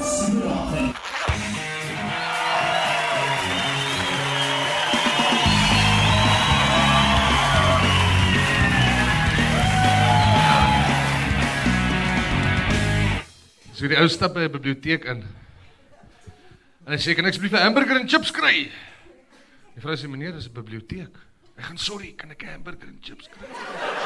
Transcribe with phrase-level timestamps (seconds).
[0.00, 0.94] Meldsbraken.
[13.72, 15.24] So die ou stap by 'n biblioteek in.
[16.86, 18.72] En hy sê kan ek asseblief 'n hamburger en chips kry?
[19.74, 21.12] Die vrou sê meneer, dis 'n biblioteek.
[21.56, 23.99] Hy gaan sorry, kan ek 'n hamburger en chips kry?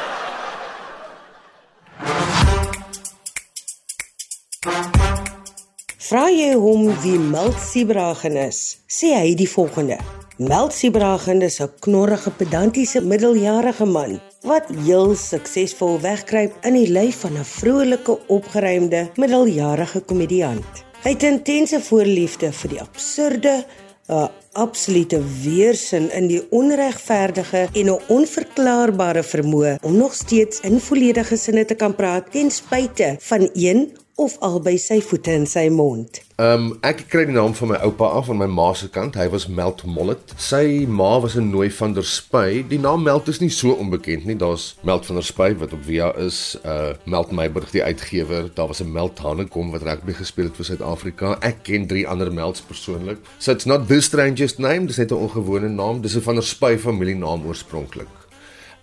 [6.14, 9.96] Vra jy hom wie Meltsibragen is, sê hy die volgende:
[10.39, 17.35] Meltsibragen is 'n knorrige, pedantiese middeljarige man wat heel suksesvol wegkruip in die lyf van
[17.37, 20.85] 'n vrolike, opgeruimde middeljarige komediant.
[21.03, 23.65] Hy het intense voorliefde vir die absurde,
[24.09, 31.37] 'n absolute weersin in die onregverdige en 'n onverklaarbare vermoë om nog steeds in volledige
[31.37, 36.20] sinne te kan praat ten spyte van een of albei sy voete in sy mond.
[36.34, 39.15] Ehm um, ek kry die naam van my oupa af van my ma se kant.
[39.19, 40.34] Hy was Melt Mollet.
[40.39, 42.65] Sy ma was 'n nooi van der Spy.
[42.69, 44.37] Die naam Melt is nie so onbekend nie.
[44.37, 48.51] Daar's Melt van der Spy wat op Via is, uh Melt Meyburg die uitgewer.
[48.55, 51.39] Daar was 'n Melt Hanekom wat rugby gespeel het vir Suid-Afrika.
[51.41, 53.19] Ek ken drie ander Melts persoonlik.
[53.39, 56.01] So it's not the strangest name, dis net 'n ongewone naam.
[56.01, 58.09] Dis 'n van der Spy familienaam oorspronklik.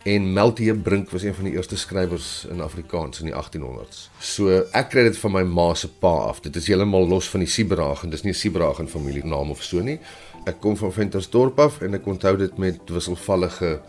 [0.04, 4.08] En Meltie Brink was een van die eerste skrywers in Afrikaans in die 1800s.
[4.18, 6.40] So ek kry dit van my ma se pa af.
[6.42, 8.10] Dit is heeltemal los van die Sibragen.
[8.10, 10.00] Dis nie 'n Sibragen familienaam of so nie.
[10.46, 13.82] Ek kom van Ventersdorp af en ek onthou dit met wisselvallige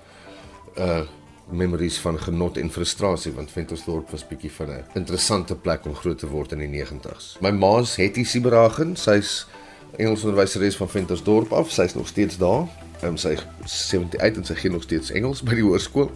[0.77, 1.03] uh
[1.51, 6.19] memories van genot en frustrasie want Ventersdorp was bietjie van 'n interessante plek om groot
[6.19, 7.37] te word in die 90's.
[7.41, 9.47] My ma's Hetty Sibragen, sy's
[9.97, 11.71] Engels onderwyseres van Ventersdorp af.
[11.71, 12.69] Sy's nog steeds daar
[13.03, 13.37] um, sy
[13.67, 16.11] 78 en sy gee nog steeds Engels by die hoërskool.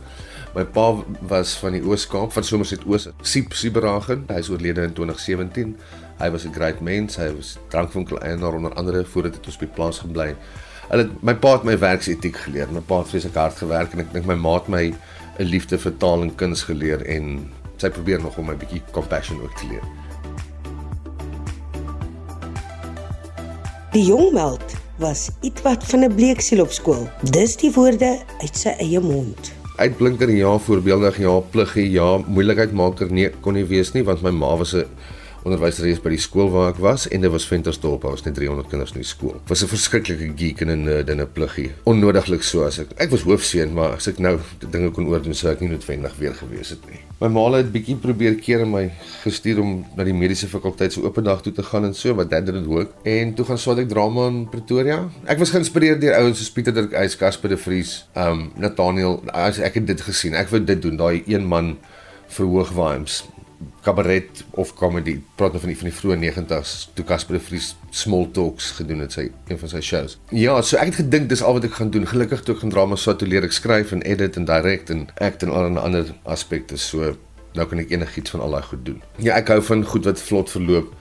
[0.56, 0.86] My pa
[1.28, 4.24] was van die Oos-Kaap, van Somerset Oos, Siep Sieberagen.
[4.30, 5.74] Hy is oorlede in 2017.
[6.16, 7.16] Hy was 'n great mens.
[7.16, 10.34] Hy was drankwinkel eienaar onder andere voordat hy op die plaas gebly.
[10.88, 12.68] Hulle my pa het my werksetiek geleer.
[12.72, 14.94] My pa het vreeslik hard gewerk en ek dink my ma het my
[15.38, 19.42] 'n liefde vir taal en kuns geleer en sy probeer nog om my bietjie compassion
[19.42, 19.84] ook te leer.
[23.92, 27.08] Die jong Meld was ietwat van 'n bleeksiel op skool.
[27.20, 29.52] Dis die woorde uit sy eie mond.
[29.76, 34.56] Uitblinker ja, voorbeeldig ja, pluggie ja, moeilikheidmaker nee, kon nie wees nie want my ma
[34.56, 34.84] was 'n
[35.46, 38.68] onderwyseres by die skool waar ek was en dit was Ventersdorp, daar was net 300
[38.70, 39.36] kinders in die skool.
[39.48, 41.70] Was 'n verskriklike geek en 'n nerd en 'n pluggie.
[41.84, 44.38] Onnodiglik so as ek ek was hoofseun, maar as ek nou
[44.70, 46.98] dinge kon oordoen, sou ek nie noodwendig weer gewees het nie.
[47.20, 48.90] My ma het bietjie probeer keer en my
[49.22, 52.30] gestuur om na die mediese fakulteit se oop dag toe te gaan en so, wat
[52.30, 52.90] dit dit ook.
[53.04, 55.08] En toe gaan swaat ek drama in Pretoria.
[55.24, 59.58] Ek was geïnspireer deur ouens soos Pieter Dirk Eys, Casper de Vries, um Nathaniel, as
[59.58, 60.34] ek het dit gesien.
[60.34, 61.78] Ek wou dit doen, daai een man
[62.28, 63.24] verhoog vibes
[63.86, 67.70] kabaret of comedy praat nou van die van die vroeë 90s toe Casper de Vries
[67.90, 70.18] small talks gedoen het sy een van sy shows.
[70.34, 72.08] Ja, so ek het gedink dis al wat ek gaan doen.
[72.08, 75.06] Gelukkig toe ek gaan drama sou toe leer ek skryf en edit en direct en
[75.22, 76.78] act en allerlei ander aspekte.
[76.80, 77.14] So
[77.56, 79.02] nou kan ek enigiets van al daai goed doen.
[79.22, 80.92] Ja, ek hou van goed wat vlot verloop.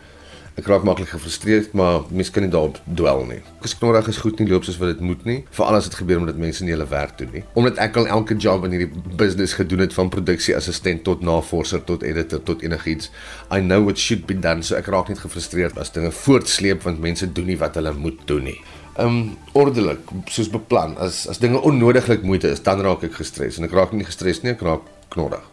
[0.55, 3.41] Ek raak maklik gefrustreerd, maar mens kan nie daarop dwel nie.
[3.65, 6.21] As knorrig is goed nie loop soos wat dit moet nie, veral as dit gebeur
[6.21, 7.41] omdat mense nie hulle werk doen nie.
[7.59, 12.05] Omdat ek al elke job in hierdie business gedoen het van produksieassistent tot navorser tot
[12.07, 13.11] editor tot enigiets.
[13.51, 17.03] I know what should be done, so ek raak net gefrustreerd as dinge voortsleep want
[17.03, 18.59] mense doen nie wat hulle moet doen nie.
[18.95, 20.95] Um ordelik, soos beplan.
[21.03, 24.39] As as dinge onnodiglik moeite is, dan raak ek gestres en ek raak nie gestres
[24.45, 25.43] nie, ek raak knorrig.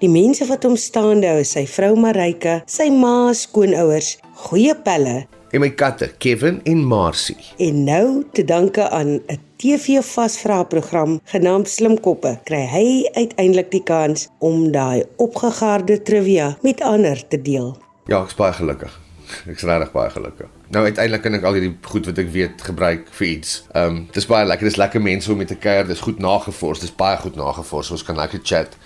[0.00, 4.14] Die mense wat hom staande hou, sy vrou Marika, sy ma, skoonouers,
[4.46, 7.34] goeie pelle En my katte, Kevin en Marcy.
[7.58, 14.70] en nou te danke aan 'n TV-vasvra-program genaamd Slimkoppe, kry hy uiteindelik die kans om
[14.72, 17.76] daai opgegaarde trivia met ander te deel.
[18.06, 19.00] Ja, ek's baie gelukkig.
[19.50, 20.48] Ek's regtig baie gelukkig.
[20.68, 23.64] Nou uiteindelik kan ek al hierdie goed wat ek weet gebruik vir iets.
[23.74, 26.80] Ehm um, dis baie lekker, dis lekker mense om mee te kuier, dis goed nagevors,
[26.80, 27.90] dis baie goed nagevors.
[27.90, 28.76] Ons kan lekker chat.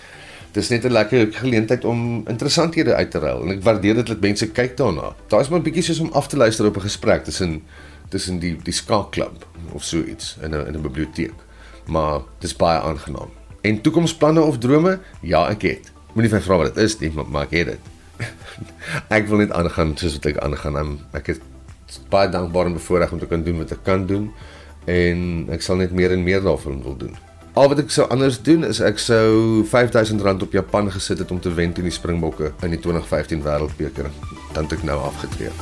[0.54, 4.20] Dis net 'n lekker geleentheid om interessanthede uit te ruil en ek waardeer dit dat
[4.20, 5.14] mense kyk daarna.
[5.28, 7.62] Daar is maar 'n bietjie soos om af te luister op 'n gesprek tussen
[8.08, 11.34] tussen die die skaakklub of so iets in 'n in 'n biblioteek.
[11.86, 13.30] Maar dis baie aangenaam.
[13.60, 15.00] En toekomsplanne of drome?
[15.20, 15.92] Ja, ek het.
[16.12, 17.78] Moenie vir my vra wat dit is nie, maar, maar ek het dit.
[19.18, 20.76] ek wil net aangaan soos wat ek aangaan.
[20.76, 21.38] I'm, ek is
[22.08, 24.30] baie dankbaar en bevoorreg om te kan doen wat ek kan doen
[24.84, 27.16] en ek sal net meer en meer daarvan wil doen.
[27.54, 31.38] Al wat ek sou anders doen is ek sou R5000 op Japan gesit het om
[31.40, 34.10] te wen teen die Springbokke in die 2015 Wêreldbeker.
[34.56, 35.54] Dan het ek nou afgetree.